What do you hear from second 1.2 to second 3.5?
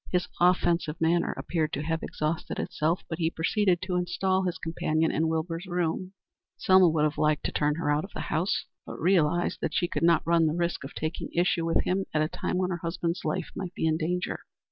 appeared to have exhausted itself, but he